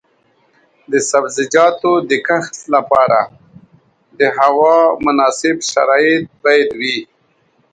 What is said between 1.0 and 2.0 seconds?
سبزیجاتو